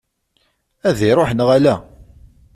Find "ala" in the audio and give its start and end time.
1.57-1.75